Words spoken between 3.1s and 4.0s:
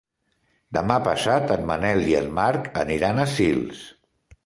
a Sils.